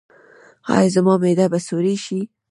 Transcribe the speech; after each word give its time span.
ایا 0.75 0.89
زما 0.95 1.13
معده 1.23 1.45
به 1.51 1.59
سورۍ 1.67 1.95
شي؟ 2.05 2.19